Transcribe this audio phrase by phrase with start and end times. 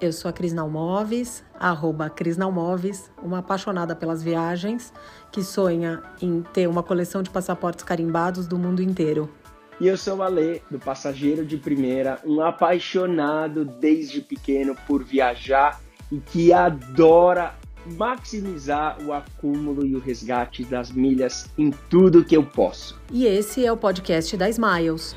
[0.00, 4.92] Eu sou a Cris Nalmoves, arroba Cris Nalmoves, uma apaixonada pelas viagens
[5.32, 9.28] que sonha em ter uma coleção de passaportes carimbados do mundo inteiro.
[9.80, 15.80] E eu sou o Alê, do Passageiro de Primeira, um apaixonado desde pequeno por viajar
[16.12, 17.54] e que adora
[17.96, 23.00] maximizar o acúmulo e o resgate das milhas em tudo que eu posso.
[23.10, 25.16] E esse é o podcast da Smiles.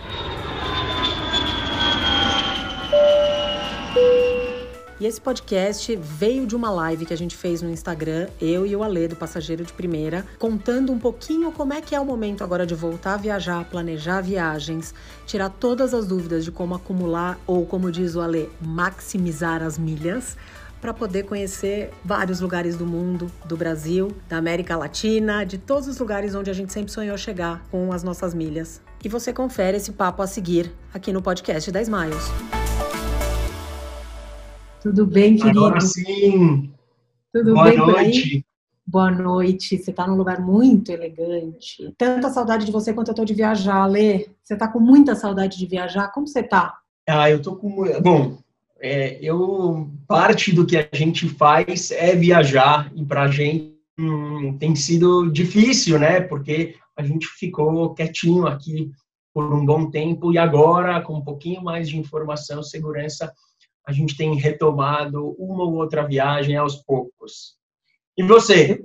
[5.02, 8.76] E esse podcast veio de uma live que a gente fez no Instagram, eu e
[8.76, 12.44] o Alê, do Passageiro de Primeira, contando um pouquinho como é que é o momento
[12.44, 14.94] agora de voltar a viajar, planejar viagens,
[15.26, 20.38] tirar todas as dúvidas de como acumular ou, como diz o Alê, maximizar as milhas
[20.80, 25.98] para poder conhecer vários lugares do mundo, do Brasil, da América Latina, de todos os
[25.98, 28.80] lugares onde a gente sempre sonhou chegar com as nossas milhas.
[29.04, 32.61] E você confere esse papo a seguir aqui no podcast da Smiles.
[34.82, 35.64] Tudo bem, querido?
[35.64, 36.74] Agora sim.
[37.32, 38.46] Tudo Boa bem noite.
[38.86, 39.78] Boa noite.
[39.78, 41.94] Você está num lugar muito elegante.
[42.00, 44.30] Tanta saudade de você quanto eu tô de viajar, Lê.
[44.44, 46.12] Você está com muita saudade de viajar?
[46.12, 46.80] Como você está?
[47.08, 47.86] Ah, eu tô com.
[48.02, 48.40] Bom,
[48.80, 54.58] é, eu parte do que a gente faz é viajar e para a gente hum,
[54.58, 56.22] tem sido difícil, né?
[56.22, 58.92] Porque a gente ficou quietinho aqui
[59.32, 63.32] por um bom tempo e agora com um pouquinho mais de informação, segurança
[63.86, 67.56] a gente tem retomado uma ou outra viagem aos poucos.
[68.18, 68.84] E você?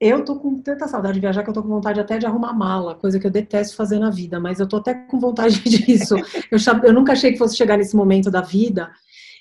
[0.00, 2.52] Eu tô com tanta saudade de viajar que eu tô com vontade até de arrumar
[2.52, 6.16] mala, coisa que eu detesto fazer na vida, mas eu tô até com vontade disso.
[6.50, 8.90] Eu, eu nunca achei que fosse chegar nesse momento da vida.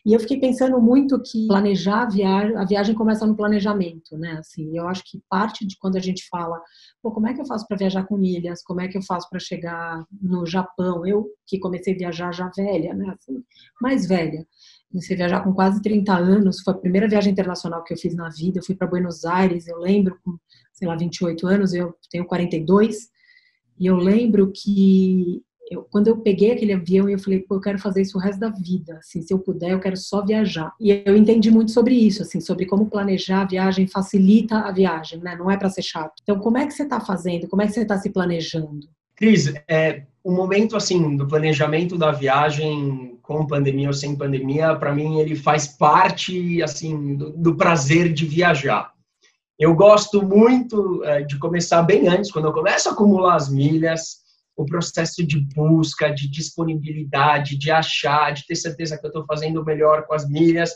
[0.06, 4.34] E eu fiquei pensando muito que planejar a viagem, a viagem começa no planejamento, né?
[4.34, 6.62] Assim, eu acho que parte de quando a gente fala,
[7.02, 8.62] pô, como é que eu faço para viajar com milhas?
[8.64, 11.06] Como é que eu faço para chegar no Japão?
[11.06, 13.16] Eu que comecei a viajar já velha, né?
[13.18, 13.42] Assim,
[13.82, 14.46] mais velha.
[14.94, 18.16] Comecei a viajar com quase 30 anos, foi a primeira viagem internacional que eu fiz
[18.16, 18.60] na vida.
[18.60, 20.38] Eu fui para Buenos Aires, eu lembro, com,
[20.72, 23.10] sei lá, 28 anos, eu tenho 42.
[23.80, 25.42] E eu lembro que
[25.72, 28.40] eu, quando eu peguei aquele avião, eu falei, pô, eu quero fazer isso o resto
[28.40, 30.72] da vida, assim, se eu puder, eu quero só viajar.
[30.80, 35.20] E eu entendi muito sobre isso, assim, sobre como planejar a viagem facilita a viagem,
[35.22, 35.36] né?
[35.36, 36.14] Não é para ser chato.
[36.22, 37.48] Então, como é que você está fazendo?
[37.48, 38.88] Como é que você está se planejando?
[39.16, 44.94] Cris, é, o momento, assim, do planejamento da viagem com pandemia ou sem pandemia, para
[44.94, 48.92] mim, ele faz parte, assim, do, do prazer de viajar.
[49.58, 54.18] Eu gosto muito é, de começar bem antes, quando eu começo a acumular as milhas,
[54.58, 59.62] o processo de busca, de disponibilidade, de achar, de ter certeza que eu estou fazendo
[59.62, 60.72] o melhor com as milhas.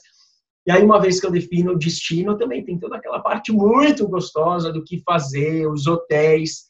[0.66, 4.08] E aí, uma vez que eu defino o destino, também tem toda aquela parte muito
[4.08, 6.66] gostosa do que fazer, os hotéis.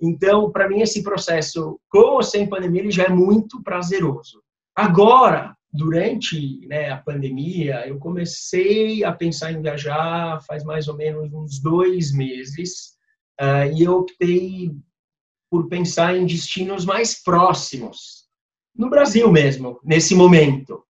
[0.00, 4.42] Então, para mim, esse processo, com ou sem pandemia, ele já é muito prazeroso.
[4.74, 11.32] Agora, durante né, a pandemia, eu comecei a pensar em viajar faz mais ou menos
[11.32, 12.98] uns dois meses.
[13.40, 14.70] Uh, e eu optei
[15.50, 18.28] por pensar em destinos mais próximos,
[18.76, 20.84] no Brasil mesmo, nesse momento.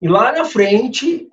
[0.00, 1.28] E lá na frente,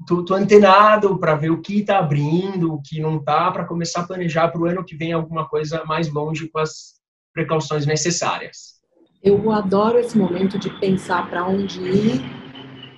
[0.00, 4.00] estou ah, antenado para ver o que está abrindo, o que não está, para começar
[4.00, 7.00] a planejar para o ano que vem alguma coisa mais longe com as
[7.32, 8.79] precauções necessárias.
[9.22, 12.20] Eu adoro esse momento de pensar para onde ir.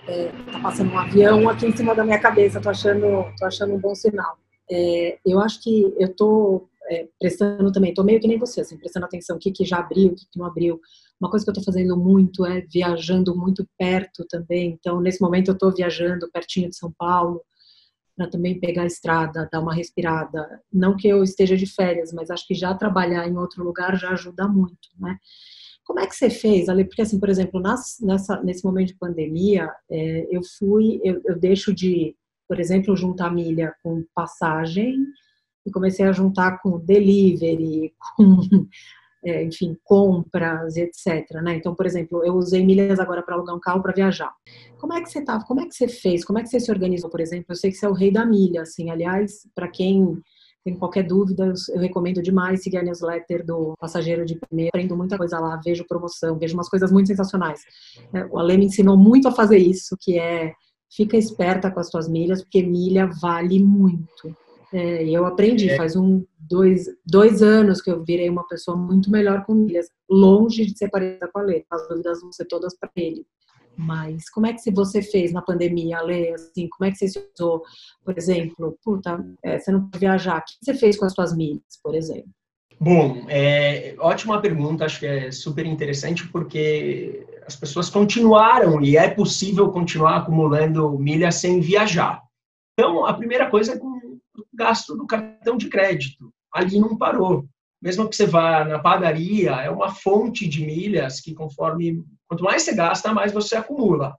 [0.07, 3.75] É, tá passando um avião aqui em cima da minha cabeça, tô achando, tô achando
[3.75, 4.37] um bom sinal.
[4.71, 8.77] É, eu acho que eu tô é, prestando também, tô meio que nem você, assim,
[8.77, 10.81] prestando atenção o que, que já abriu, o que, que não abriu.
[11.21, 14.79] Uma coisa que eu tô fazendo muito é viajando muito perto também.
[14.79, 17.43] Então, nesse momento, eu tô viajando pertinho de São Paulo,
[18.17, 20.61] para também pegar a estrada, dar uma respirada.
[20.73, 24.11] Não que eu esteja de férias, mas acho que já trabalhar em outro lugar já
[24.11, 25.17] ajuda muito, né?
[25.85, 26.85] Como é que você fez, Ali?
[26.85, 31.39] Porque, assim, por exemplo, nas, nessa, nesse momento de pandemia, é, eu fui, eu, eu
[31.39, 32.17] deixo de,
[32.49, 34.95] por exemplo, juntar milha com passagem
[35.67, 38.67] e comecei a juntar com delivery, com,
[39.25, 41.29] é, enfim, compras, etc.
[41.43, 41.57] Né?
[41.57, 44.33] Então, por exemplo, eu usei milhas agora para alugar um carro para viajar.
[44.79, 45.43] Como é que você tá?
[45.45, 46.25] Como é que você fez?
[46.25, 47.47] Como é que você se organizou, por exemplo?
[47.51, 48.91] Eu sei que você é o rei da milha, assim.
[48.91, 50.21] Aliás, para quem
[50.65, 54.71] tem qualquer dúvida, eu recomendo demais seguir a newsletter do Passageiro de Primeira.
[54.71, 57.61] Aprendo muita coisa lá, vejo promoção, vejo umas coisas muito sensacionais.
[58.15, 60.53] É, o Ale me ensinou muito a fazer isso, que é
[60.95, 64.37] fica esperta com as suas milhas, porque milha vale muito.
[64.73, 65.77] É, eu aprendi, é.
[65.77, 70.65] faz um, dois, dois anos que eu virei uma pessoa muito melhor com milhas, longe
[70.65, 73.27] de ser parecida com a Lê, as dúvidas vão ser todas para ele.
[73.77, 76.33] Mas como é que você fez na pandemia, Lê?
[76.33, 77.63] Assim, como é que você se usou,
[78.05, 81.35] por exemplo, puta, é, você não pode viajar, o que você fez com as suas
[81.35, 82.31] milhas, por exemplo?
[82.81, 89.09] Bom, é, ótima pergunta, acho que é super interessante porque as pessoas continuaram e é
[89.09, 92.21] possível continuar acumulando milhas sem viajar.
[92.73, 96.33] Então, a primeira coisa é com o gasto do cartão de crédito.
[96.53, 97.47] Ali não parou.
[97.83, 102.63] Mesmo que você vá na padaria, é uma fonte de milhas que, conforme quanto mais
[102.63, 104.17] você gasta, mais você acumula.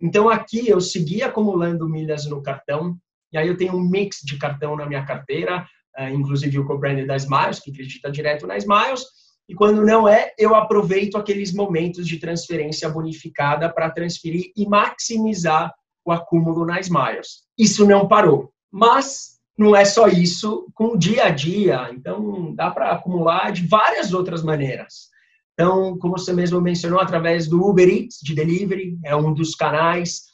[0.00, 2.96] Então, aqui eu segui acumulando milhas no cartão,
[3.30, 5.66] e aí eu tenho um mix de cartão na minha carteira,
[5.96, 9.04] eh, inclusive o co-branded da Smiles, que acredita direto na Smiles,
[9.48, 15.72] e quando não é, eu aproveito aqueles momentos de transferência bonificada para transferir e maximizar
[16.04, 17.42] o acúmulo na Smiles.
[17.58, 18.50] Isso não parou.
[18.72, 23.66] Mas não é só isso com o dia a dia, então dá para acumular de
[23.66, 25.14] várias outras maneiras.
[25.54, 30.24] Então, como você mesmo mencionou, através do Uber Eats de delivery, é um dos canais.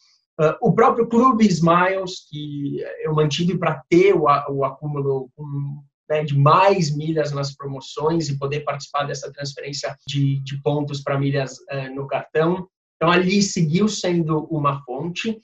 [0.40, 4.26] Uh, o próprio Clube Smiles, que eu mantive para ter o,
[4.64, 5.30] acúmulo
[6.08, 11.18] né, de mais milhas nas promoções e poder participar dessa transferência de, de pontos para
[11.18, 12.66] milhas uh, no cartão.
[12.96, 15.38] Então, ali seguiu sendo uma fonte.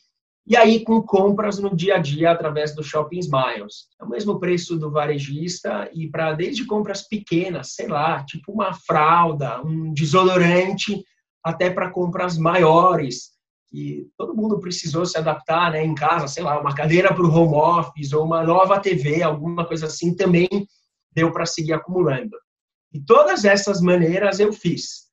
[0.47, 3.89] E aí, com compras no dia a dia através do Shopping Smiles.
[4.01, 8.73] É o mesmo preço do varejista e para desde compras pequenas, sei lá, tipo uma
[8.73, 11.03] fralda, um desodorante,
[11.43, 13.33] até para compras maiores,
[13.69, 17.33] que todo mundo precisou se adaptar né, em casa, sei lá, uma cadeira para o
[17.33, 20.49] home office ou uma nova TV, alguma coisa assim, também
[21.13, 22.37] deu para seguir acumulando.
[22.93, 25.06] E todas essas maneiras eu fiz.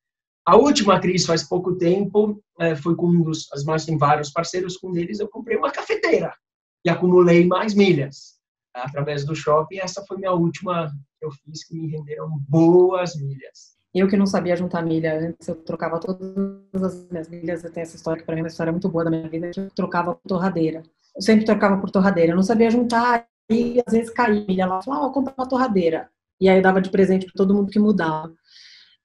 [0.46, 4.30] A última crise faz pouco tempo é, foi com um dos, as mais tem vários
[4.30, 6.34] parceiros, com eles eu comprei uma cafeteira
[6.86, 8.34] e acumulei mais milhas
[8.74, 9.78] através do shopping.
[9.78, 13.74] Essa foi minha última que eu fiz que me renderam boas milhas.
[13.94, 17.64] Eu que não sabia juntar milha antes, eu trocava todas as minhas milhas.
[17.64, 19.52] Eu tenho essa história que para mim é uma história muito boa da minha vida.
[19.56, 20.82] Eu trocava por torradeira.
[21.16, 22.32] Eu sempre trocava por torradeira.
[22.32, 24.82] Eu não sabia juntar e às vezes caía milha lá.
[24.82, 26.10] Falava, ah, eu comprei uma torradeira.
[26.42, 28.34] E aí eu dava de presente para todo mundo que mudava.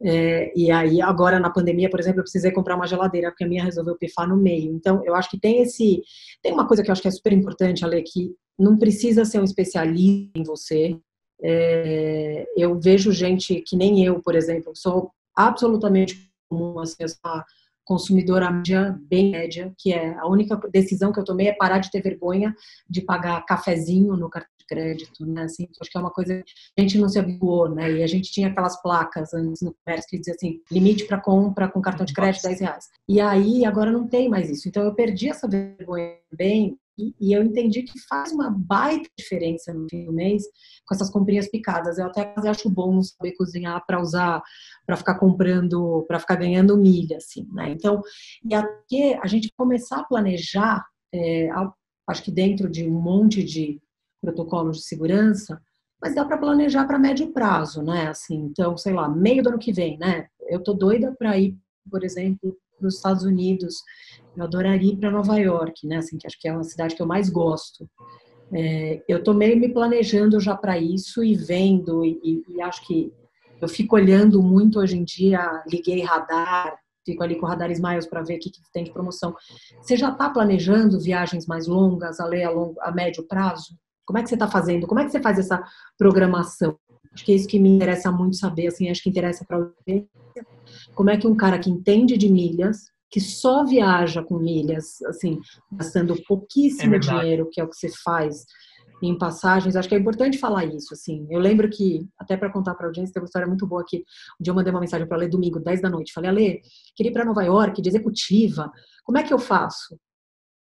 [0.00, 3.48] É, e aí, agora na pandemia, por exemplo, eu precisei comprar uma geladeira, porque a
[3.48, 4.72] minha resolveu pifar no meio.
[4.72, 6.02] Então, eu acho que tem esse.
[6.42, 9.40] Tem uma coisa que eu acho que é super importante, Ale, que não precisa ser
[9.40, 10.98] um especialista em você,
[11.42, 17.44] é, eu vejo gente que nem eu, por exemplo, sou absolutamente comum, assim, uma
[17.84, 21.90] consumidora média, bem média, que é a única decisão que eu tomei é parar de
[21.90, 22.54] ter vergonha
[22.88, 25.42] de pagar cafezinho no cartão crédito, né?
[25.42, 27.92] Assim, acho que é uma coisa que a gente não se habituou, né?
[27.92, 31.68] E a gente tinha aquelas placas antes no comércio que dizia assim, limite para compra
[31.68, 32.86] com cartão de crédito 10 reais.
[33.08, 34.68] E aí agora não tem mais isso.
[34.68, 39.86] Então eu perdi essa vergonha bem e, eu entendi que faz uma baita diferença no
[39.88, 40.42] fim do mês
[40.84, 41.96] com essas comprinhas picadas.
[41.96, 44.42] Eu até acho bom não saber cozinhar para usar,
[44.84, 47.70] para ficar comprando, para ficar ganhando milha, assim, né?
[47.70, 48.02] Então,
[48.44, 50.84] e até a gente começar a planejar,
[51.14, 51.48] é,
[52.08, 53.80] acho que dentro de um monte de
[54.20, 55.60] protocolos de segurança,
[56.00, 58.08] mas dá para planejar para médio prazo, né?
[58.08, 60.26] Assim, então, sei lá, meio do ano que vem, né?
[60.48, 61.56] Eu tô doida para ir,
[61.90, 63.82] por exemplo, para os Estados Unidos.
[64.36, 65.96] Eu adoraria ir para Nova York, né?
[65.96, 67.88] Assim, que acho que é uma cidade que eu mais gosto.
[68.52, 73.12] É, eu estou meio me planejando já para isso e vendo, e, e, acho que
[73.60, 78.06] eu fico olhando muito hoje em dia, liguei radar, fico ali com o radar Smiles
[78.06, 79.34] para ver o que, que, tem de promoção.
[79.82, 83.76] Você já está planejando viagens mais longas, a, a, longo, a médio prazo?
[84.08, 84.86] Como é que você está fazendo?
[84.86, 85.62] Como é que você faz essa
[85.98, 86.78] programação?
[87.12, 90.06] Acho que é isso que me interessa muito saber, assim, acho que interessa para você
[90.94, 95.38] como é que um cara que entende de milhas, que só viaja com milhas, assim,
[95.70, 98.46] gastando pouquíssimo é dinheiro, que é o que você faz
[99.02, 101.26] em passagens, acho que é importante falar isso, assim.
[101.30, 103.98] Eu lembro que, até para contar para a audiência, tem uma história muito boa aqui.
[104.40, 106.14] Um dia eu mandei uma mensagem para ler domingo, 10 da noite.
[106.14, 106.62] Falei, Ale,
[106.96, 108.72] queria ir para Nova York de executiva.
[109.04, 109.98] Como é que eu faço?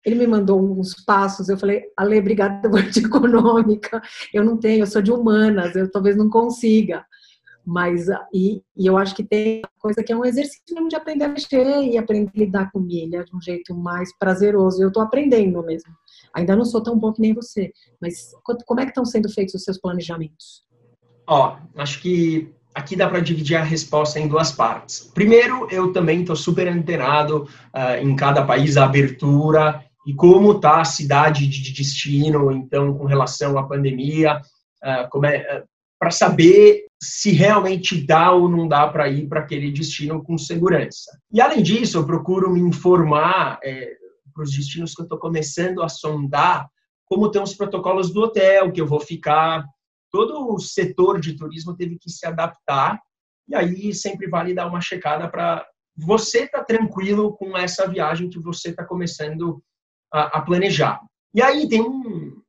[0.05, 4.03] Ele me mandou uns passos, eu falei, Ale, obrigada por de econômica.
[4.33, 7.05] Eu não tenho, eu sou de humanas, eu talvez não consiga.
[7.65, 10.97] Mas, ah, e, e, eu acho que tem coisa que é um exercício mesmo de
[10.97, 14.83] aprender a mexer e aprender a lidar com milha de um jeito mais prazeroso.
[14.83, 15.93] Eu estou aprendendo mesmo.
[16.35, 19.55] Ainda não sou tão bom que nem você, mas como é que estão sendo feitos
[19.55, 20.65] os seus planejamentos?
[21.27, 25.11] Ó, acho que aqui dá para dividir a resposta em duas partes.
[25.15, 30.81] Primeiro, eu também estou super antenado uh, em cada país a abertura e como está
[30.81, 34.41] a cidade de destino, então, com relação à pandemia,
[35.11, 35.69] como é, uh,
[35.99, 41.17] para saber se realmente dá ou não dá para ir para aquele destino com segurança.
[41.33, 43.93] E além disso, eu procuro me informar é,
[44.35, 46.69] para os destinos que eu estou começando a sondar,
[47.07, 49.65] como estão os protocolos do hotel que eu vou ficar.
[50.11, 53.01] Todo o setor de turismo teve que se adaptar
[53.49, 55.65] e aí sempre vale dar uma checada para
[55.97, 59.63] você tá tranquilo com essa viagem que você está começando
[60.13, 61.01] a, a, planejar.
[61.35, 62.41] E aí tem um,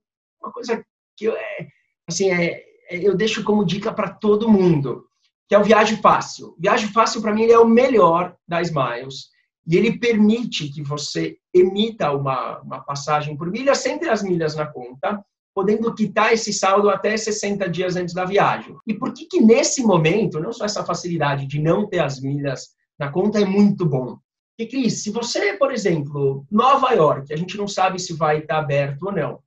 [0.42, 0.84] uma coisa
[1.16, 1.68] que é,
[2.08, 5.06] assim é eu deixo como dica para todo mundo,
[5.48, 6.56] que é o Viagem Fácil.
[6.60, 9.30] Viagem Fácil, para mim, ele é o melhor da Smiles.
[9.66, 14.56] e ele permite que você emita uma, uma passagem por milha sem ter as milhas
[14.56, 15.24] na conta,
[15.56, 18.76] podendo quitar esse saldo até 60 dias antes da viagem.
[18.88, 22.70] E por que que nesse momento, não só essa facilidade de não ter as milhas
[23.00, 24.18] na conta é muito bom?
[24.56, 28.60] Porque, Cris, se você, por exemplo, Nova York, a gente não sabe se vai estar
[28.60, 29.40] aberto ou não,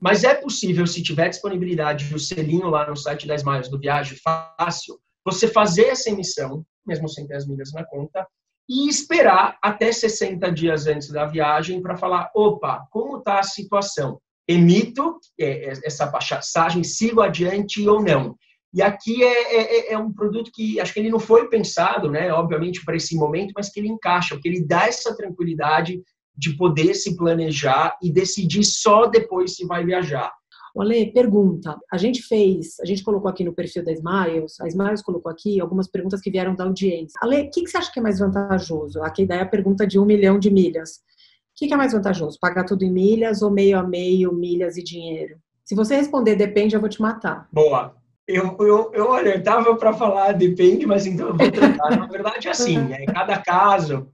[0.00, 4.18] mas é possível, se tiver disponibilidade do selinho lá no site das Miles do Viagem
[4.18, 8.26] Fácil, você fazer essa emissão, mesmo sem ter as milhas na conta,
[8.68, 14.20] e esperar até 60 dias antes da viagem para falar, opa, como está a situação?
[14.46, 18.36] Emito é, é, essa passagem, sigo adiante ou não?
[18.72, 22.32] E aqui é, é, é, um produto que acho que ele não foi pensado, né,
[22.32, 26.02] obviamente, para esse momento, mas que ele encaixa, porque ele dá essa tranquilidade
[26.36, 30.32] de poder se planejar e decidir só depois se vai viajar.
[30.74, 31.76] Olê, pergunta.
[31.90, 35.60] A gente fez, a gente colocou aqui no perfil da Smiles, a Smiles colocou aqui
[35.60, 37.18] algumas perguntas que vieram da audiência.
[37.20, 39.02] Ale, o que, que, você acha que é mais vantajoso?
[39.02, 40.98] Aqui daí a pergunta de um milhão de milhas.
[40.98, 42.38] O que, que é mais vantajoso?
[42.40, 45.38] Pagar tudo em milhas ou meio a meio, milhas e dinheiro?
[45.64, 47.48] Se você responder depende, eu vou te matar.
[47.52, 47.96] Boa.
[48.28, 51.96] Eu, eu, eu olha, eu tava para falar depende, mas então eu vou tentar.
[51.96, 54.12] Na verdade, é assim, é cada caso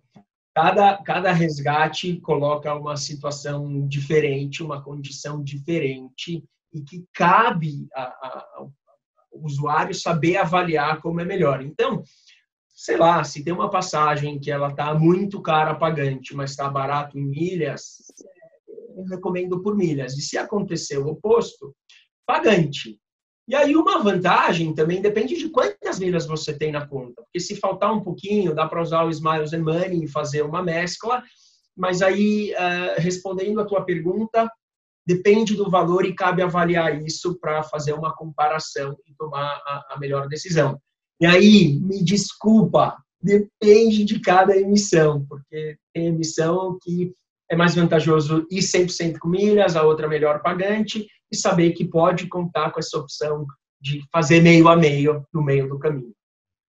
[0.54, 8.72] cada, cada resgate coloca uma situação diferente, uma condição diferente, e que cabe ao
[9.32, 11.60] usuário saber avaliar como é melhor.
[11.60, 12.04] Então,
[12.68, 17.18] sei lá, se tem uma passagem que ela está muito cara pagante, mas está barato
[17.18, 17.96] em milhas,
[18.96, 20.16] eu recomendo por milhas.
[20.16, 21.74] E se acontecer o oposto,
[22.24, 22.96] pagante.
[23.46, 27.22] E aí uma vantagem também depende de quantas milhas você tem na conta.
[27.22, 30.62] Porque se faltar um pouquinho, dá para usar o Smiles and Money e fazer uma
[30.62, 31.22] mescla.
[31.76, 34.50] Mas aí, uh, respondendo a tua pergunta,
[35.06, 39.60] depende do valor e cabe avaliar isso para fazer uma comparação e tomar
[39.90, 40.80] a melhor decisão.
[41.20, 47.12] E aí, me desculpa, depende de cada emissão, porque tem emissão que
[47.50, 52.28] é mais vantajoso ir 100% com milhas, a outra melhor pagante, e saber que pode
[52.28, 53.46] contar com essa opção
[53.80, 56.12] de fazer meio a meio no meio do caminho.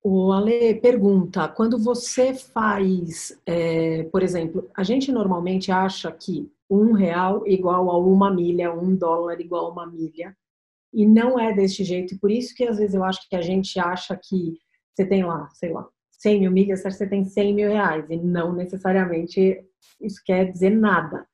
[0.04, 6.92] O Ale pergunta: quando você faz, é, por exemplo, a gente normalmente acha que um
[6.94, 10.36] real igual a uma milha, um dólar igual a uma milha,
[10.94, 12.14] e não é deste jeito.
[12.14, 14.58] E por isso que às vezes eu acho que a gente acha que
[14.94, 18.54] você tem lá, sei lá, 100 mil milhas, você tem 100 mil reais, e não
[18.54, 19.60] necessariamente
[20.02, 21.26] isso quer dizer nada.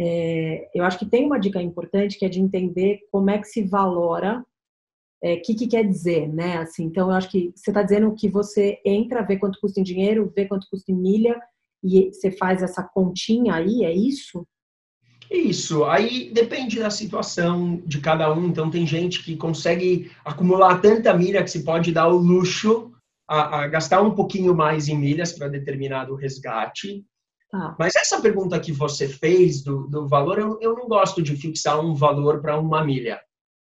[0.00, 3.46] É, eu acho que tem uma dica importante que é de entender como é que
[3.48, 6.58] se valora, o é, que, que quer dizer, né?
[6.58, 9.82] Assim, então, eu acho que você está dizendo que você entra, vê quanto custa em
[9.82, 11.40] dinheiro, vê quanto custa em milha,
[11.82, 14.46] e você faz essa continha aí, é isso?
[15.30, 18.46] Isso, aí depende da situação de cada um.
[18.46, 22.92] Então, tem gente que consegue acumular tanta milha que se pode dar o luxo
[23.28, 27.04] a, a gastar um pouquinho mais em milhas para determinado resgate.
[27.50, 27.74] Tá.
[27.78, 31.80] Mas essa pergunta que você fez do, do valor, eu, eu não gosto de fixar
[31.80, 33.20] um valor para uma milha,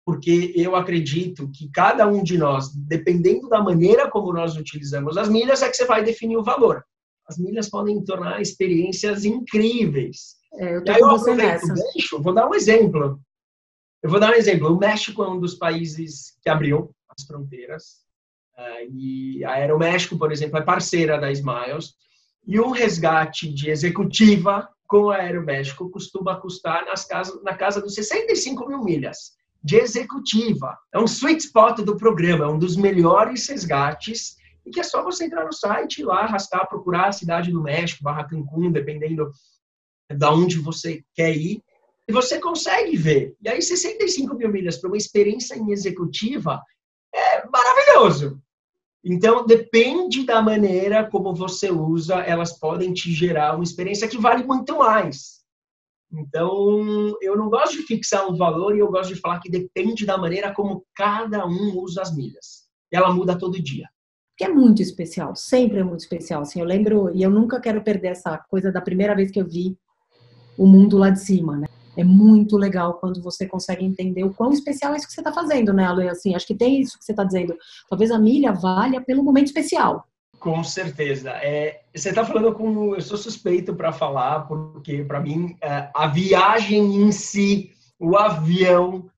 [0.07, 5.29] porque eu acredito que cada um de nós, dependendo da maneira como nós utilizamos as
[5.29, 6.85] milhas, é que você vai definir o valor.
[7.27, 10.37] As milhas podem tornar experiências incríveis.
[10.55, 11.67] É, eu tô com você nessa.
[11.67, 13.19] Gancho, vou dar um exemplo.
[14.03, 14.73] Eu vou dar um exemplo.
[14.73, 18.05] O México é um dos países que abriu as fronteiras.
[18.57, 21.95] Uh, e a Aeroméxico, por exemplo, é parceira da Smiles.
[22.47, 28.69] E um resgate de executiva com Aeroméxico costuma custar nas casas, na casa dos 65
[28.69, 29.33] mil milhas
[29.63, 30.77] de executiva.
[30.93, 34.37] É um sweet spot do programa, é um dos melhores resgates
[34.67, 38.05] e que é só você entrar no site lá arrastar, procurar a cidade do México,
[38.05, 39.31] Barra Cancún, dependendo
[40.11, 41.63] da onde você quer ir,
[42.07, 43.35] e você consegue ver.
[43.43, 46.63] E aí 65 mil milhas para uma experiência em executiva
[47.15, 48.41] é maravilhoso.
[49.05, 54.43] Então, depende da maneira como você usa, elas podem te gerar uma experiência que vale
[54.45, 55.45] muito mais.
[56.11, 60.07] Então, eu não gosto de fixar um valor e eu gosto de falar que depende
[60.07, 62.65] da maneira como cada um usa as milhas.
[62.91, 63.89] Ela muda todo dia.
[64.39, 66.43] Que é muito especial, sempre é muito especial.
[66.43, 69.47] Assim, eu lembro, e eu nunca quero perder essa coisa da primeira vez que eu
[69.47, 69.77] vi
[70.57, 71.67] o mundo lá de cima, né?
[71.97, 75.33] É muito legal quando você consegue entender o quão especial é isso que você está
[75.33, 76.09] fazendo, né, Ale?
[76.09, 77.57] Assim, acho que tem isso que você está dizendo.
[77.89, 80.07] Talvez a milha valha pelo momento especial.
[80.39, 81.31] Com certeza.
[81.31, 82.95] É, você está falando com.
[82.95, 89.09] Eu sou suspeito para falar, porque para mim é, a viagem em si, o avião,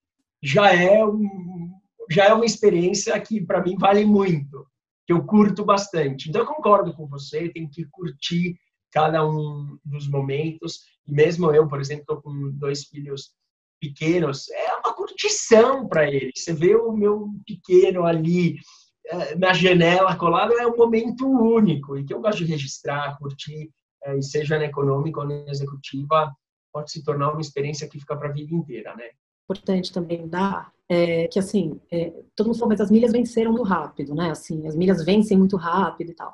[0.40, 1.70] já é, um,
[2.08, 4.66] já é uma experiência que para mim vale muito,
[5.04, 6.28] que eu curto bastante.
[6.28, 8.56] Então eu concordo com você, tem que curtir
[8.90, 10.80] cada um dos momentos.
[11.06, 13.32] E mesmo eu, por exemplo, estou com dois filhos
[13.80, 16.42] pequenos, é uma curtição para eles.
[16.42, 18.58] Você vê o meu pequeno ali
[19.06, 23.70] eh, na janela colado, é um momento único e que eu gosto de registrar, curtir.
[24.16, 26.32] e seja na econômica ou na executiva,
[26.72, 29.10] pode se tornar uma experiência que fica para a vida inteira, né?
[29.44, 33.64] Importante também dar é, que assim, é, todo mundo falou, mas as milhas venceram muito
[33.64, 34.30] rápido, né?
[34.30, 36.32] Assim, as milhas vencem muito rápido e tal.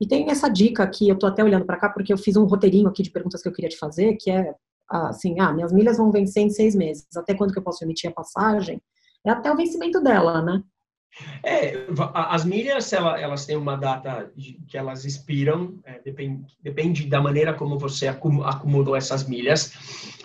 [0.00, 2.44] E tem essa dica aqui, eu tô até olhando para cá porque eu fiz um
[2.44, 4.54] roteirinho aqui de perguntas que eu queria te fazer, que é
[4.88, 7.06] assim, ah, minhas milhas vão vencer em seis meses.
[7.16, 8.80] Até quando que eu posso emitir a passagem?
[9.24, 10.62] É até o vencimento dela, né?
[11.42, 14.30] É, as milhas, elas têm uma data
[14.68, 16.00] que elas expiram, é,
[16.62, 19.72] depende, da maneira como você acumulou essas milhas.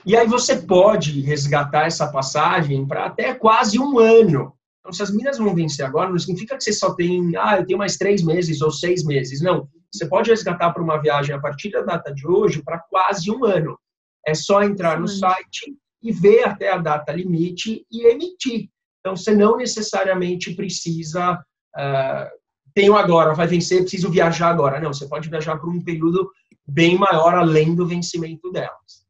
[0.05, 4.53] E aí você pode resgatar essa passagem para até quase um ano.
[4.81, 7.65] Então, se as milhas vão vencer agora, não significa que você só tem, ah, eu
[7.65, 9.39] tenho mais três meses ou seis meses.
[9.39, 13.29] Não, você pode resgatar para uma viagem a partir da data de hoje para quase
[13.29, 13.77] um ano.
[14.25, 18.69] É só entrar no site e ver até a data limite e emitir.
[19.00, 22.29] Então, você não necessariamente precisa, uh,
[22.73, 24.79] tenho agora, vai vencer, preciso viajar agora.
[24.79, 26.31] Não, você pode viajar por um período
[26.67, 29.00] bem maior além do vencimento delas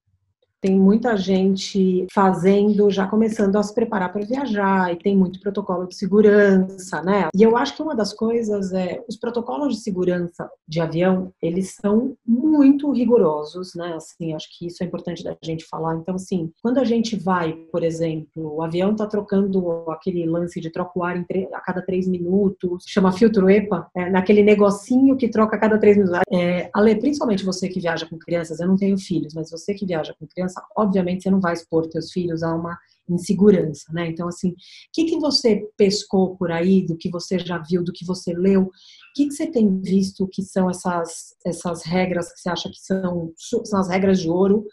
[0.62, 5.88] tem muita gente fazendo, já começando a se preparar para viajar, e tem muito protocolo
[5.88, 7.28] de segurança, né?
[7.36, 11.76] E eu acho que uma das coisas é, os protocolos de segurança de avião, eles
[11.76, 13.94] são muito rigorosos, né?
[13.96, 15.96] Assim, acho que isso é importante da gente falar.
[15.96, 20.70] Então, assim, quando a gente vai, por exemplo, o avião está trocando aquele lance de
[20.70, 21.18] troca o ar
[21.54, 25.98] a cada três minutos, chama filtro EPA, é, naquele negocinho que troca a cada três
[25.98, 26.20] minutos.
[26.32, 29.86] É, Ale, principalmente você que viaja com crianças, eu não tenho filhos, mas você que
[29.86, 32.78] viaja com crianças, criança, obviamente você não vai expor teus filhos a uma
[33.10, 34.08] insegurança, né?
[34.08, 34.56] Então, assim, o
[34.94, 38.64] que, que você pescou por aí, do que você já viu, do que você leu?
[38.64, 38.72] O
[39.16, 43.34] que, que você tem visto que são essas, essas regras que você acha que são,
[43.38, 44.66] são as regras de ouro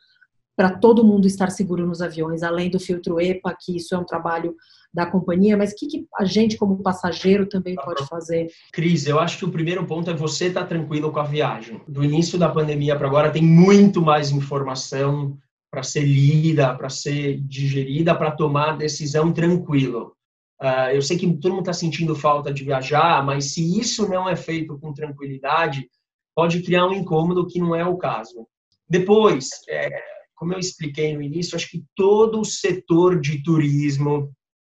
[0.57, 4.05] para todo mundo estar seguro nos aviões, além do filtro EPA, que isso é um
[4.05, 4.55] trabalho
[4.93, 8.51] da companhia, mas o que, que, a gente, como passageiro, também pode fazer?
[8.73, 11.81] Cris, eu acho que o primeiro ponto é você estar tá tranquilo com a viagem.
[11.87, 15.39] Do início da pandemia para agora, tem muito mais informação,
[15.71, 20.14] para ser lida, para ser digerida, para tomar decisão tranquilo.
[20.61, 24.29] Uh, eu sei que todo mundo está sentindo falta de viajar, mas se isso não
[24.29, 25.88] é feito com tranquilidade,
[26.35, 28.47] pode criar um incômodo que não é o caso.
[28.88, 29.88] Depois, é,
[30.35, 34.33] como eu expliquei no início, acho que todo o setor de turismo,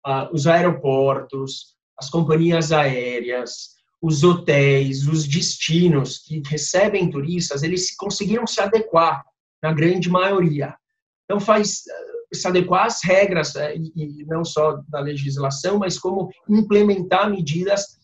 [0.07, 8.47] uh, os aeroportos, as companhias aéreas, os hotéis, os destinos que recebem turistas, eles conseguiram
[8.47, 9.23] se adequar
[9.63, 10.75] na grande maioria.
[11.31, 16.29] Então, faz eh, se adequar às regras, eh, e, não só da legislação, mas como
[16.49, 18.01] implementar medidas,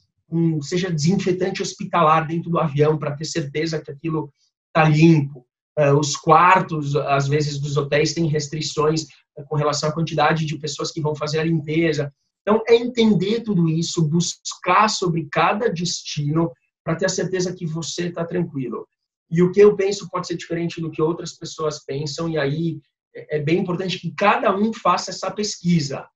[0.62, 4.32] seja desinfetante hospitalar dentro do avião, para ter certeza que aquilo
[4.68, 5.44] está limpo.
[5.76, 9.02] Uh, os quartos, às vezes, dos hotéis têm restrições
[9.36, 12.12] uh, com relação à quantidade de pessoas que vão fazer a limpeza.
[12.42, 16.52] Então, é entender tudo isso, buscar sobre cada destino,
[16.84, 18.86] para ter a certeza que você está tranquilo.
[19.28, 22.80] E o que eu penso pode ser diferente do que outras pessoas pensam, e aí
[23.30, 26.06] é bem importante que cada um faça essa pesquisa.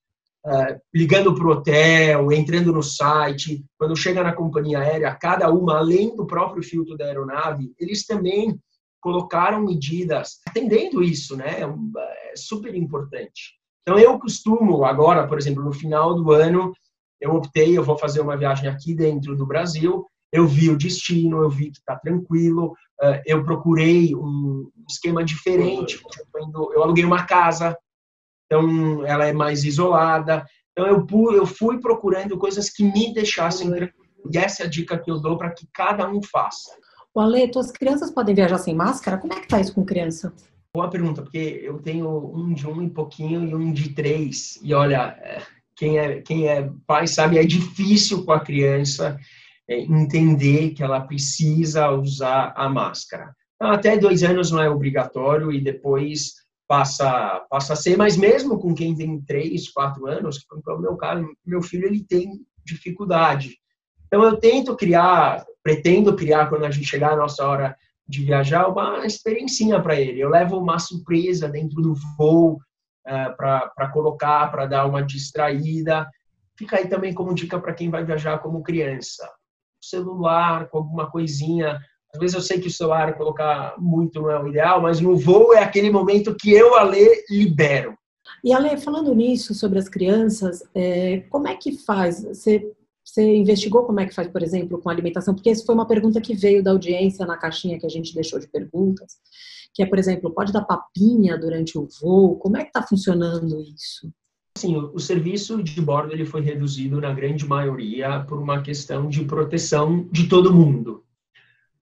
[0.44, 5.78] Uh, ligando para o hotel, entrando no site, quando chega na companhia aérea, cada uma,
[5.78, 8.58] além do próprio filtro da aeronave, eles também
[9.00, 11.60] colocaram medidas atendendo isso, né?
[11.60, 13.58] É, é super importante.
[13.82, 16.72] Então, eu costumo, agora, por exemplo, no final do ano,
[17.20, 21.42] eu optei, eu vou fazer uma viagem aqui dentro do Brasil, eu vi o destino,
[21.42, 22.74] eu vi que está tranquilo,
[23.26, 26.00] eu procurei um esquema diferente.
[26.74, 27.76] Eu aluguei uma casa,
[28.46, 30.44] então ela é mais isolada.
[30.72, 34.00] Então eu, eu fui procurando coisas que me deixassem tranquilo.
[34.32, 36.70] E essa é a dica que eu dou para que cada um faça.
[37.14, 39.18] O Ale, tuas crianças podem viajar sem máscara?
[39.18, 40.32] Como é que tá isso com criança?
[40.72, 44.60] Boa pergunta, porque eu tenho um de um e pouquinho e um de três.
[44.62, 45.42] E olha, eh,
[45.74, 49.18] quem é, quem é pai sabe, é difícil com a criança
[49.70, 53.34] entender que ela precisa usar a máscara.
[53.54, 56.34] Então, até dois anos não é obrigatório e depois
[56.66, 60.78] passa, passa a ser, mas mesmo com quem tem três, quatro anos, que é o
[60.78, 63.58] meu caso, meu filho ele tem dificuldade.
[64.06, 67.76] Então eu tento criar, pretendo criar quando a gente chegar à nossa hora
[68.08, 70.20] de viajar, uma experiência para ele.
[70.20, 72.58] Eu levo uma surpresa dentro do voo uh,
[73.06, 76.08] é, para colocar, para dar uma distraída.
[76.56, 79.30] Fica aí também como dica para quem vai viajar como criança
[79.80, 81.80] celular, com alguma coisinha.
[82.12, 85.16] Às vezes eu sei que o celular colocar muito não é o ideal, mas no
[85.16, 87.96] voo é aquele momento que eu, Ale, libero.
[88.42, 92.22] E Ale, falando nisso, sobre as crianças, é, como é que faz?
[92.24, 92.72] Você,
[93.04, 95.34] você investigou como é que faz, por exemplo, com alimentação?
[95.34, 98.38] Porque essa foi uma pergunta que veio da audiência na caixinha que a gente deixou
[98.38, 99.16] de perguntas,
[99.74, 102.36] que é, por exemplo, pode dar papinha durante o voo?
[102.38, 104.10] Como é que está funcionando isso?
[104.56, 109.24] Sim, o, serviço de bordo ele foi reduzido na grande maioria por uma questão de
[109.24, 111.04] proteção de todo mundo.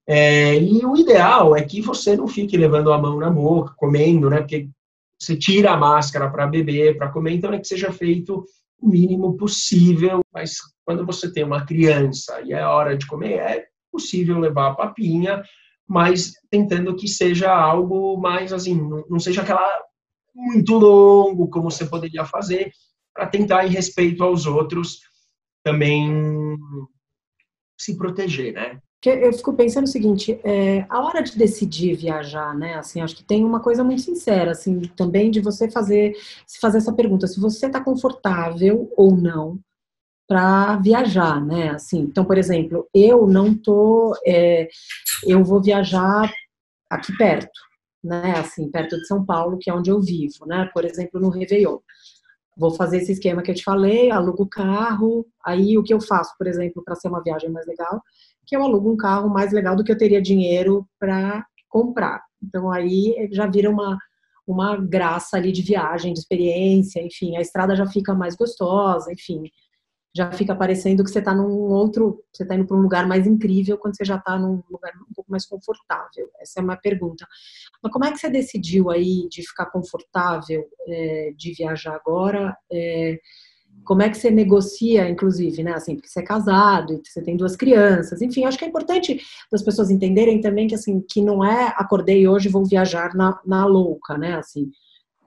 [0.07, 4.31] É, e o ideal é que você não fique levando a mão na boca, comendo,
[4.31, 4.39] né?
[4.39, 4.69] Porque
[5.21, 8.45] você tira a máscara para beber, para comer, então é que seja feito
[8.81, 10.21] o mínimo possível.
[10.33, 14.75] Mas quando você tem uma criança e é hora de comer, é possível levar a
[14.75, 15.43] papinha,
[15.87, 19.67] mas tentando que seja algo mais assim, não seja aquela
[20.38, 22.70] muito longo como você poderia fazer,
[23.12, 25.01] para tentar, em respeito aos outros,
[25.64, 26.57] também
[27.77, 28.81] se proteger, né?
[29.07, 32.74] eu fico pensando o seguinte, é, a hora de decidir viajar, né?
[32.74, 36.79] Assim, acho que tem uma coisa muito sincera, assim, também de você fazer, se fazer
[36.79, 39.61] essa pergunta, se você está confortável ou não
[40.29, 41.70] para viajar, né?
[41.70, 44.68] Assim, então, por exemplo, eu não tô, é,
[45.24, 46.31] eu vou viajar
[46.90, 47.61] aqui perto,
[48.03, 48.35] né?
[48.39, 50.69] Assim, perto de São Paulo, que é onde eu vivo, né?
[50.73, 51.79] Por exemplo, no Réveillon.
[52.57, 56.01] Vou fazer esse esquema que eu te falei, alugo o carro, aí o que eu
[56.01, 58.03] faço, por exemplo, para ser uma viagem mais legal,
[58.45, 62.21] que eu alugo um carro mais legal do que eu teria dinheiro para comprar.
[62.43, 63.97] Então aí já vira uma,
[64.47, 69.43] uma graça ali de viagem, de experiência, enfim, a estrada já fica mais gostosa, enfim,
[70.14, 73.27] já fica parecendo que você está num outro, você está indo para um lugar mais
[73.27, 76.29] incrível quando você já está num lugar um pouco mais confortável.
[76.40, 77.27] Essa é uma pergunta.
[77.83, 82.57] Mas como é que você decidiu aí de ficar confortável é, de viajar agora?
[82.73, 83.18] É,
[83.85, 85.73] como é que você negocia, inclusive, né?
[85.73, 89.21] Assim, porque você é casado, você tem duas crianças, enfim, acho que é importante
[89.53, 93.64] as pessoas entenderem também que assim, que não é acordei hoje vou viajar na, na
[93.66, 94.35] louca, né?
[94.37, 94.71] Assim,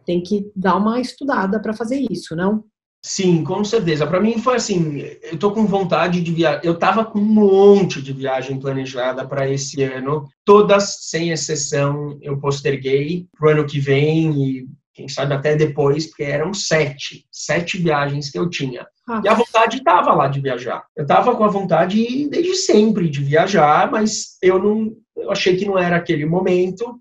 [0.06, 2.64] tem que dar uma estudada para fazer isso, não?
[3.04, 4.06] Sim, com certeza.
[4.06, 6.62] Para mim foi assim, eu tô com vontade de viajar.
[6.64, 12.40] Eu tava com um monte de viagem planejada para esse ano, todas sem exceção eu
[12.40, 18.30] posterguei pro ano que vem e quem sabe até depois, porque eram sete, sete viagens
[18.30, 18.86] que eu tinha.
[19.08, 19.22] Ah.
[19.24, 20.86] E a vontade estava lá de viajar.
[20.96, 25.66] Eu estava com a vontade desde sempre de viajar, mas eu não, eu achei que
[25.66, 27.00] não era aquele momento.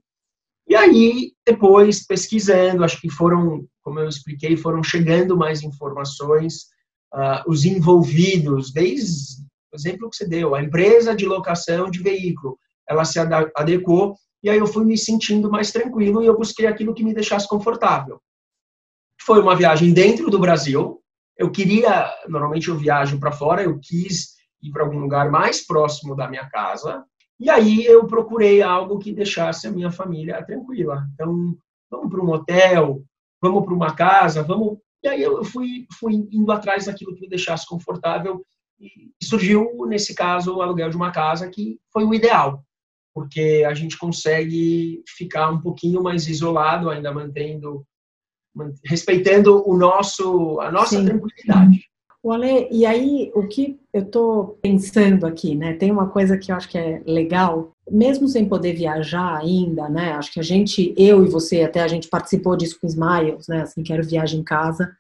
[0.69, 6.65] E aí, depois, pesquisando, acho que foram, como eu expliquei, foram chegando mais informações,
[7.15, 12.59] uh, os envolvidos, desde o exemplo que você deu, a empresa de locação de veículo,
[12.89, 16.95] ela se adequou e aí eu fui me sentindo mais tranquilo e eu busquei aquilo
[16.95, 18.21] que me deixasse confortável.
[19.21, 21.01] Foi uma viagem dentro do Brasil.
[21.37, 26.17] Eu queria, normalmente eu viajo para fora, eu quis ir para algum lugar mais próximo
[26.17, 27.05] da minha casa.
[27.39, 31.07] E aí eu procurei algo que deixasse a minha família tranquila.
[31.15, 31.57] Então,
[31.91, 33.03] vamos para um hotel,
[33.41, 34.79] vamos para uma casa, vamos.
[35.03, 38.45] E aí eu fui, fui indo atrás daquilo que me deixasse confortável
[38.79, 42.65] e surgiu, nesse caso, o aluguel de uma casa que foi o ideal
[43.15, 47.85] porque a gente consegue ficar um pouquinho mais isolado, ainda mantendo,
[48.85, 51.05] respeitando o nosso, a nossa Sim.
[51.05, 51.85] tranquilidade.
[52.23, 55.73] O Ale, e aí o que eu estou pensando aqui, né?
[55.75, 60.13] Tem uma coisa que eu acho que é legal, mesmo sem poder viajar ainda, né?
[60.13, 63.63] Acho que a gente, eu e você, até a gente participou disso com Smiles, né?
[63.63, 64.91] Assim, quero viagem em casa.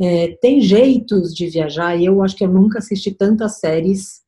[0.00, 4.20] É, tem jeitos de viajar e eu acho que eu nunca assisti tantas séries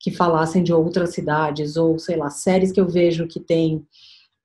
[0.00, 3.84] que falassem de outras cidades, ou sei lá, séries que eu vejo que tem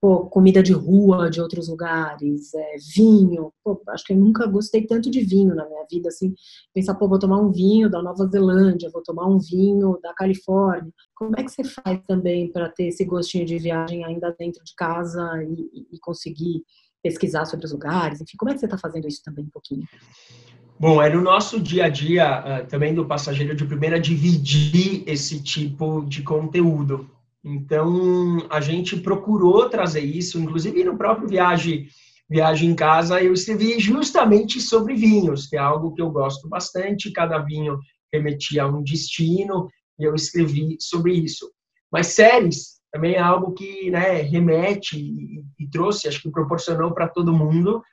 [0.04, 3.54] pô, comida de rua de outros lugares, é, vinho.
[3.64, 6.36] Pô, acho que eu nunca gostei tanto de vinho na minha vida, assim,
[6.74, 10.92] pensar, pô, vou tomar um vinho da Nova Zelândia, vou tomar um vinho da Califórnia.
[11.16, 14.76] Como é que você faz também para ter esse gostinho de viagem ainda dentro de
[14.76, 16.64] casa e, e conseguir
[17.02, 18.20] pesquisar sobre os lugares?
[18.20, 19.88] Enfim, como é que você está fazendo isso também um pouquinho?
[20.78, 25.42] Bom, é no nosso dia a dia uh, também do passageiro de primeira dividir esse
[25.42, 27.10] tipo de conteúdo.
[27.44, 31.88] Então, a gente procurou trazer isso, inclusive no próprio viagem
[32.30, 37.12] Viagem em Casa, eu escrevi justamente sobre vinhos, que é algo que eu gosto bastante.
[37.12, 37.78] Cada vinho
[38.12, 39.68] remetia a um destino,
[40.00, 41.52] e eu escrevi sobre isso.
[41.92, 47.10] Mas séries também é algo que né, remete e, e trouxe, acho que proporcionou para
[47.10, 47.84] todo mundo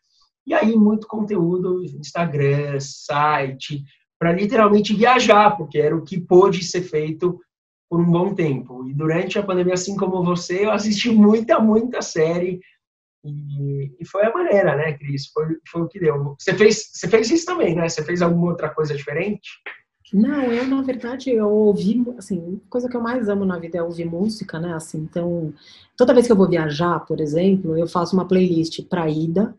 [0.47, 3.85] e aí, muito conteúdo, Instagram, site,
[4.19, 7.39] para literalmente viajar, porque era o que pôde ser feito
[7.91, 8.89] por um bom tempo.
[8.89, 12.61] E durante a pandemia, assim como você, eu assisti muita, muita série.
[13.25, 15.27] E, e foi a maneira, né, Cris?
[15.27, 16.37] Foi, foi o que deu.
[16.39, 17.89] Você fez, você fez isso também, né?
[17.89, 19.51] Você fez alguma outra coisa diferente?
[20.13, 23.83] Não, eu na verdade eu ouvi, assim, coisa que eu mais amo na vida é
[23.83, 24.75] ouvir música, né?
[24.75, 25.53] Assim, então,
[25.97, 29.55] toda vez que eu vou viajar, por exemplo, eu faço uma playlist para ida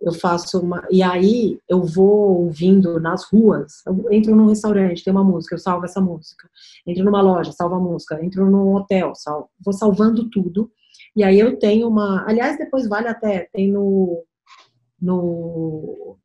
[0.00, 0.86] eu faço uma.
[0.90, 3.82] E aí eu vou ouvindo nas ruas.
[3.86, 6.48] Eu entro num restaurante, tem uma música, eu salvo essa música.
[6.86, 8.22] Entro numa loja, salvo a música.
[8.24, 9.48] Entro num hotel, salvo.
[9.64, 10.70] Vou salvando tudo.
[11.14, 12.24] E aí eu tenho uma.
[12.26, 13.48] Aliás, depois vale até.
[13.52, 14.24] Tem no.
[15.00, 16.16] No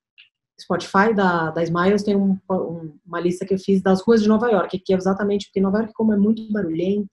[0.60, 4.30] Spotify da, da Smiles tem um, um, uma lista que eu fiz das ruas de
[4.30, 7.10] Nova York, que é exatamente porque Nova York, como é muito barulhenta,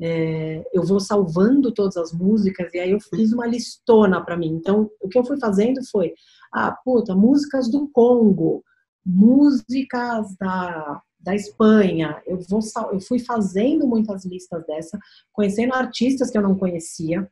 [0.00, 4.48] é, eu vou salvando todas as músicas e aí eu fiz uma listona para mim.
[4.48, 6.14] Então, o que eu fui fazendo foi,
[6.52, 8.64] ah, puta, músicas do Congo,
[9.04, 12.20] músicas da, da Espanha.
[12.26, 12.60] Eu, vou,
[12.92, 14.98] eu fui fazendo muitas listas dessa,
[15.32, 17.28] conhecendo artistas que eu não conhecia,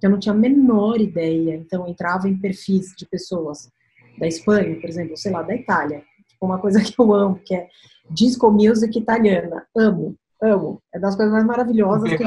[0.00, 1.56] que eu não tinha a menor ideia.
[1.56, 3.70] Então, eu entrava em perfis de pessoas
[4.18, 6.02] da Espanha, por exemplo, sei lá, da Itália.
[6.28, 7.68] Tipo, uma coisa que eu amo, que é
[8.10, 9.66] disco music italiana.
[9.76, 10.82] Amo, amo.
[10.92, 12.24] É das coisas mais maravilhosas que,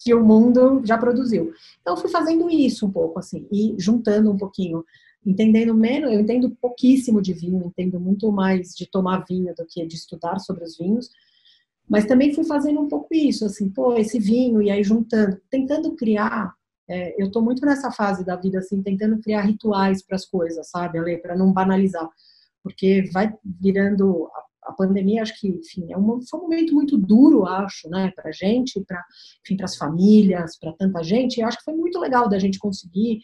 [0.00, 1.52] que, o mundo já produziu.
[1.80, 4.84] Então, eu fui fazendo isso um pouco, assim, e juntando um pouquinho,
[5.24, 9.84] entendendo menos, eu entendo pouquíssimo de vinho, entendo muito mais de tomar vinho do que
[9.86, 11.10] de estudar sobre os vinhos,
[11.88, 15.94] mas também fui fazendo um pouco isso, assim, pô, esse vinho, e aí juntando, tentando
[15.94, 16.54] criar
[16.88, 20.68] é, eu estou muito nessa fase da vida, assim, tentando criar rituais para as coisas,
[20.68, 22.08] sabe, Ale, para não banalizar.
[22.62, 24.30] Porque vai virando.
[24.34, 28.12] A, a pandemia, acho que, enfim, é um, foi um momento muito duro, acho, né,
[28.14, 29.04] para a gente, para
[29.62, 31.38] as famílias, para tanta gente.
[31.38, 33.20] E acho que foi muito legal da gente conseguir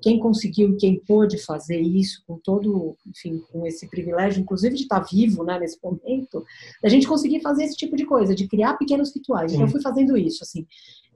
[0.00, 4.82] quem conseguiu e quem pôde fazer isso com todo, enfim, com esse privilégio, inclusive de
[4.82, 6.44] estar vivo, né, nesse momento,
[6.84, 9.50] a gente conseguir fazer esse tipo de coisa, de criar pequenos rituais.
[9.50, 9.56] Sim.
[9.56, 10.66] Então, eu fui fazendo isso, assim.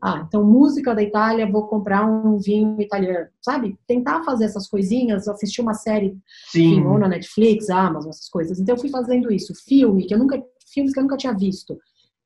[0.02, 3.78] Ah, então música da Itália, vou comprar um vinho italiano, sabe?
[3.86, 6.16] Tentar fazer essas coisinhas, assistir uma série
[6.50, 6.82] Sim.
[6.86, 8.58] ou na Netflix, Amazon, essas coisas.
[8.58, 9.52] Então eu fui fazendo isso.
[9.54, 11.78] Filme, que eu nunca, filmes que eu nunca tinha visto.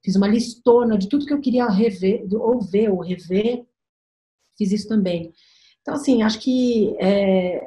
[0.05, 3.65] Fiz uma listona de tudo que eu queria rever, ou ver ou rever.
[4.57, 5.33] Fiz isso também.
[5.85, 7.63] Então, assim, acho que é,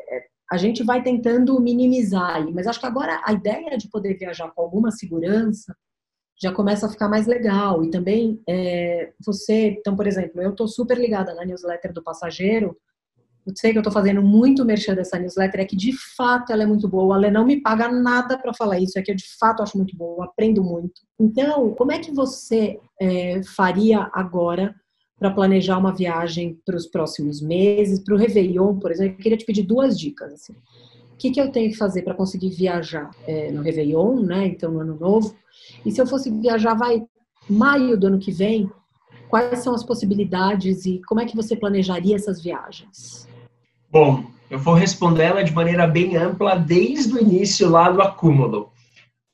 [0.51, 4.63] a gente vai tentando minimizar, mas acho que agora a ideia de poder viajar com
[4.63, 5.71] alguma segurança
[6.41, 7.83] já começa a ficar mais legal.
[7.83, 12.75] E também é, você, então, por exemplo, eu estou super ligada na newsletter do passageiro.
[13.45, 16.63] Eu sei que eu estou fazendo muito merchan dessa newsletter, é que de fato ela
[16.63, 17.15] é muito boa.
[17.15, 19.95] Ale não me paga nada para falar isso, é que eu de fato acho muito
[19.95, 21.01] boa, aprendo muito.
[21.19, 24.75] Então, como é que você é, faria agora
[25.19, 29.15] para planejar uma viagem para os próximos meses, para o Réveillon, por exemplo?
[29.17, 30.33] Eu queria te pedir duas dicas.
[30.33, 30.53] Assim.
[30.53, 34.47] O que, que eu tenho que fazer para conseguir viajar é, no Réveillon, né?
[34.47, 35.35] Então, no Ano Novo
[35.85, 37.03] e se eu fosse viajar, vai
[37.49, 38.69] maio do ano que vem,
[39.29, 43.27] quais são as possibilidades e como é que você planejaria essas viagens?
[43.89, 48.71] Bom, eu vou responder ela de maneira bem ampla desde o início lá do acúmulo.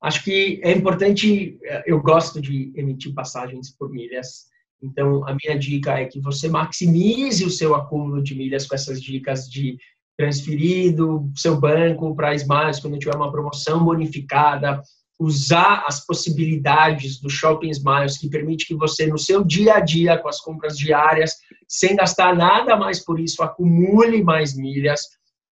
[0.02, 4.48] Acho que é importante, eu gosto de emitir passagens por milhas,
[4.84, 9.02] então a minha dica é que você maximize o seu acúmulo de milhas com essas
[9.02, 9.78] dicas de
[10.17, 14.82] transferir do seu banco para Smiles quando tiver uma promoção bonificada,
[15.19, 20.17] usar as possibilidades do Shopping Smiles, que permite que você, no seu dia a dia,
[20.17, 21.36] com as compras diárias,
[21.67, 25.02] sem gastar nada mais por isso, acumule mais milhas,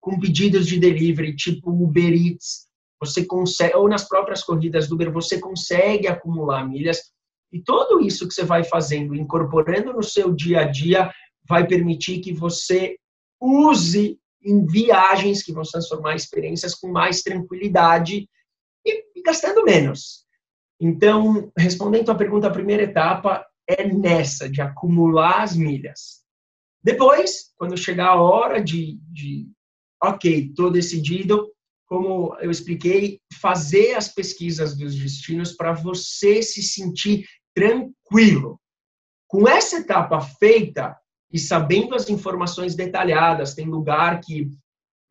[0.01, 2.65] com pedidos de delivery, tipo Uber Eats,
[3.01, 7.14] você consegue, ou nas próprias corridas do Uber, você consegue acumular milhas.
[7.55, 11.09] E tudo isso que você vai fazendo, incorporando no seu dia a dia,
[11.49, 12.97] vai permitir que você
[13.41, 18.29] use em viagens que vão transformar experiências com mais tranquilidade
[18.85, 20.25] e, gastando menos.
[20.81, 26.25] Então, respondendo à pergunta, a primeira etapa é nessa, de acumular as milhas.
[26.83, 29.49] Depois, quando chegar a hora de, de
[30.03, 31.49] ok, estou decidido,
[31.87, 38.61] como eu expliquei, fazer as pesquisas dos destinos para você se sentir tranquilo.
[39.29, 40.97] Com essa etapa feita
[41.33, 44.49] e sabendo as informações detalhadas, tem lugar que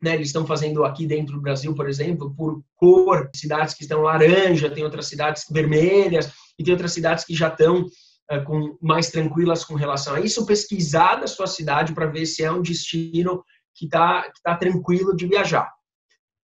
[0.01, 4.01] né, eles estão fazendo aqui dentro do Brasil, por exemplo, por cor, cidades que estão
[4.01, 9.09] laranja, tem outras cidades vermelhas, e tem outras cidades que já estão uh, com, mais
[9.09, 10.45] tranquilas com relação a isso.
[10.45, 15.15] Pesquisar da sua cidade para ver se é um destino que está que tá tranquilo
[15.15, 15.71] de viajar.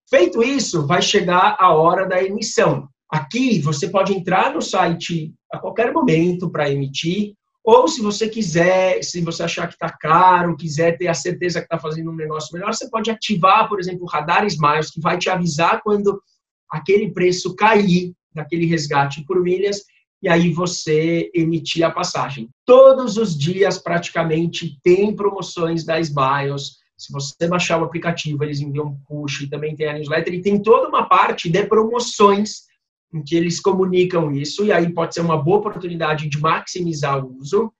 [0.10, 2.90] Feito isso, vai chegar a hora da emissão.
[3.10, 9.04] Aqui você pode entrar no site a qualquer momento para emitir, ou se você quiser,
[9.04, 12.54] se você achar que está caro, quiser ter a certeza que está fazendo um negócio
[12.54, 16.22] melhor, você pode ativar, por exemplo, o Radar Smiles, que vai te avisar quando
[16.70, 19.84] aquele preço cair daquele resgate por milhas
[20.22, 22.50] e aí você emitir a passagem.
[22.66, 26.78] Todos os dias, praticamente, tem promoções da Smiles.
[26.98, 30.62] Se você baixar o aplicativo, eles enviam um push, também tem a newsletter, e tem
[30.62, 32.69] toda uma parte de promoções
[33.14, 37.38] em que eles comunicam isso, e aí pode ser uma boa oportunidade de maximizar o
[37.38, 37.72] uso.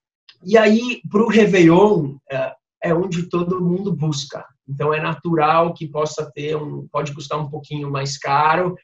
[0.44, 4.46] E aí, para o Réveillon, é, é onde todo mundo busca.
[4.68, 8.76] Então, é natural que possa ter um, pode custar um pouquinho mais caro,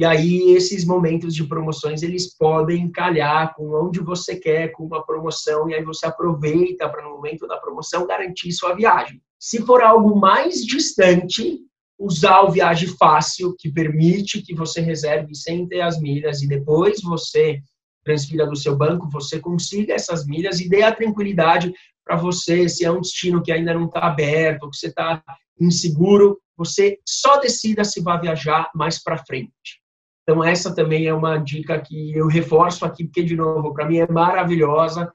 [0.00, 5.04] e aí esses momentos de promoções, eles podem calhar com onde você quer, com uma
[5.04, 9.20] promoção, e aí você aproveita para, no momento da promoção, garantir sua viagem.
[9.38, 11.60] Se for algo mais distante,
[12.00, 17.02] usar o Viagem Fácil, que permite que você reserve sem ter as milhas e depois
[17.02, 17.60] você
[18.02, 21.70] transfira do seu banco, você consiga essas milhas e dê a tranquilidade
[22.02, 25.22] para você, se é um destino que ainda não está aberto, que você está
[25.60, 29.80] inseguro, você só decida se vai viajar mais para frente.
[30.22, 33.98] Então, essa também é uma dica que eu reforço aqui, porque, de novo, para mim
[33.98, 35.12] é maravilhosa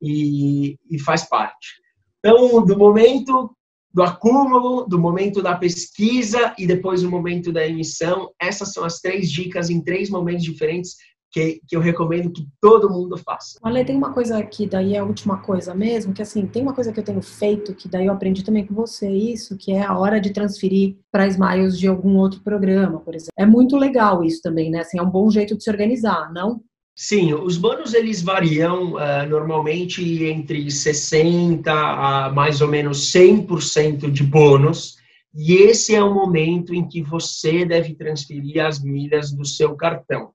[0.00, 1.80] e, e faz parte.
[2.18, 3.50] Então, do momento
[3.92, 9.00] do acúmulo, do momento da pesquisa e depois do momento da emissão, essas são as
[9.00, 10.94] três dicas em três momentos diferentes
[11.32, 13.58] que, que eu recomendo que todo mundo faça.
[13.62, 16.74] Olha, tem uma coisa que daí é a última coisa mesmo, que assim, tem uma
[16.74, 19.82] coisa que eu tenho feito, que daí eu aprendi também com você, isso, que é
[19.82, 23.32] a hora de transferir para Smiles de algum outro programa, por exemplo.
[23.38, 24.80] É muito legal isso também, né?
[24.80, 26.60] Assim, é um bom jeito de se organizar, não?
[26.96, 34.22] Sim, os bônus eles variam uh, normalmente entre 60% a mais ou menos 100% de
[34.22, 34.96] bônus,
[35.34, 40.32] e esse é o momento em que você deve transferir as milhas do seu cartão.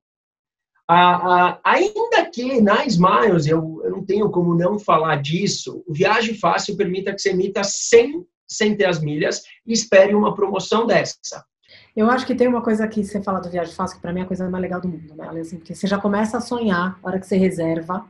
[0.88, 6.78] Ainda que na Smiles, eu, eu, não tenho como não falar disso, o Viagem Fácil
[6.78, 11.44] permita que você emita 100, sem ter as milhas e espere uma promoção dessa.
[11.96, 14.20] Eu acho que tem uma coisa que você fala do Viagem Fácil, que para mim
[14.20, 15.30] é a coisa mais legal do mundo, né?
[15.40, 18.06] Assim, porque você já começa a sonhar, na hora que você reserva,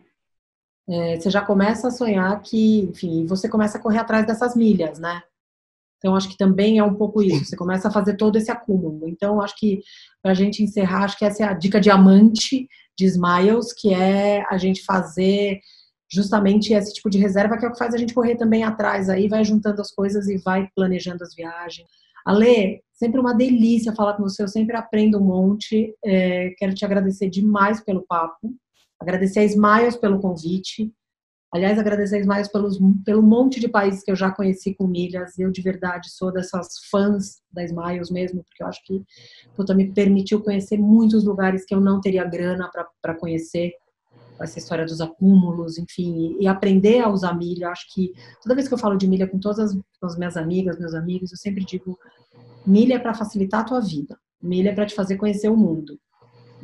[0.89, 4.97] é, você já começa a sonhar que, enfim, você começa a correr atrás dessas milhas,
[4.97, 5.21] né?
[5.97, 7.45] Então, acho que também é um pouco isso.
[7.45, 9.07] Você começa a fazer todo esse acúmulo.
[9.07, 9.81] Então, acho que,
[10.21, 12.67] para a gente encerrar, acho que essa é a dica diamante
[12.97, 15.59] de Smiles, que é a gente fazer
[16.11, 19.09] justamente esse tipo de reserva, que é o que faz a gente correr também atrás
[19.09, 21.87] aí, vai juntando as coisas e vai planejando as viagens.
[22.23, 25.93] Ale, sempre uma delícia falar com você, eu sempre aprendo um monte.
[26.03, 28.53] É, quero te agradecer demais pelo papo,
[28.99, 30.91] agradecer a Smiles pelo convite.
[31.53, 35.37] Aliás, agradecer mais pelos, pelo monte de países que eu já conheci com milhas.
[35.37, 39.01] Eu, de verdade, sou dessas fãs da Smiles mesmo, porque eu acho que
[39.55, 42.69] puta, me permitiu conhecer muitos lugares que eu não teria grana
[43.01, 43.71] para conhecer.
[44.39, 47.65] Essa história dos acúmulos, enfim, e aprender a usar milha.
[47.65, 50.77] Eu acho que toda vez que eu falo de milha com todas as minhas amigas,
[50.77, 51.97] meus amigos, eu sempre digo:
[52.65, 55.97] milha é para facilitar a tua vida, milha é para te fazer conhecer o mundo.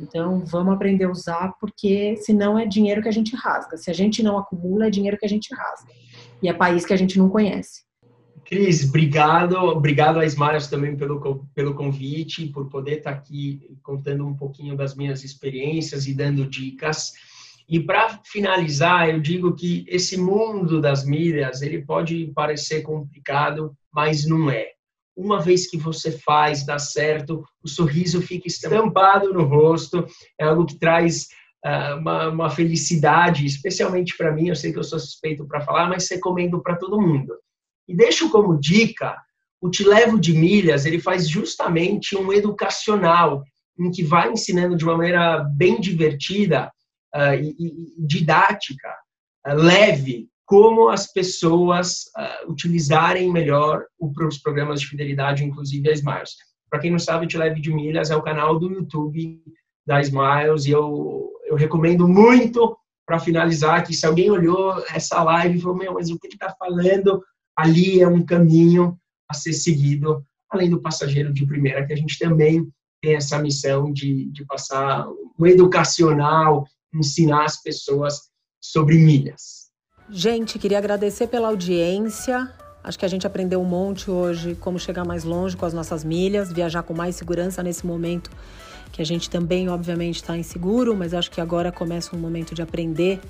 [0.00, 3.76] Então, vamos aprender a usar, porque senão é dinheiro que a gente rasga.
[3.76, 5.92] Se a gente não acumula, é dinheiro que a gente rasga.
[6.42, 7.82] E é país que a gente não conhece.
[8.44, 9.54] Cris, obrigado.
[9.56, 14.94] Obrigado a Smiles também pelo, pelo convite, por poder estar aqui contando um pouquinho das
[14.96, 17.12] minhas experiências e dando dicas.
[17.68, 24.26] E para finalizar, eu digo que esse mundo das milhas, ele pode parecer complicado, mas
[24.26, 24.72] não é
[25.16, 30.06] uma vez que você faz, dá certo, o sorriso fica estampado no rosto,
[30.38, 31.28] é algo que traz
[31.64, 35.88] uh, uma, uma, felicidade, especialmente para mim, eu sei que eu sou suspeito para falar,
[35.88, 37.34] mas recomendo para todo mundo.
[37.86, 39.16] E deixo como dica,
[39.60, 43.44] o Te Levo de Milhas, ele faz justamente um educacional,
[43.78, 46.70] em que vai ensinando de uma maneira bem divertida
[47.14, 48.88] uh, e, didática,
[49.46, 56.36] uh, leve, como as pessoas uh, utilizarem melhor os programas de fidelidade, inclusive a Smiles.
[56.70, 59.42] Para quem não sabe, o Te Leve de Milhas é o canal do YouTube
[59.86, 65.58] da Smiles e eu, eu recomendo muito para finalizar que se alguém olhou essa live
[65.58, 67.22] e falou, meu, mas o que ele está falando
[67.56, 68.98] ali é um caminho
[69.28, 72.66] a ser seguido, além do passageiro de primeira, que a gente também
[73.02, 75.06] tem essa missão de, de passar
[75.38, 78.20] um educacional, ensinar as pessoas
[78.60, 79.70] sobre milhas.
[80.10, 82.52] Gente, queria agradecer pela audiência.
[82.84, 86.04] Acho que a gente aprendeu um monte hoje como chegar mais longe com as nossas
[86.04, 88.30] milhas, viajar com mais segurança nesse momento
[88.92, 92.60] que a gente também, obviamente, está inseguro, mas acho que agora começa um momento de
[92.60, 93.20] aprender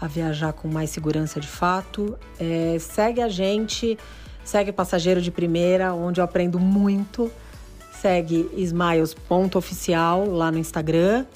[0.00, 2.18] a viajar com mais segurança de fato.
[2.40, 3.98] É, segue a gente,
[4.42, 7.30] segue Passageiro de Primeira, onde eu aprendo muito.
[8.00, 11.26] Segue smiles.oficial lá no Instagram.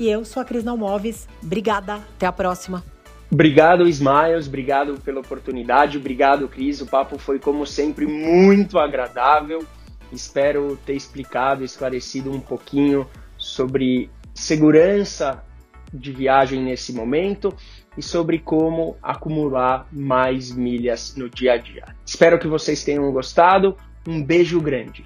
[0.00, 1.28] E eu sou a Cris Nalmoves.
[1.42, 2.82] Obrigada, até a próxima.
[3.30, 6.80] Obrigado, Smiles, obrigado pela oportunidade, obrigado, Cris.
[6.80, 9.62] O papo foi, como sempre, muito agradável.
[10.10, 15.44] Espero ter explicado, esclarecido um pouquinho sobre segurança
[15.92, 17.54] de viagem nesse momento
[17.94, 21.84] e sobre como acumular mais milhas no dia a dia.
[22.06, 23.76] Espero que vocês tenham gostado.
[24.08, 25.04] Um beijo grande.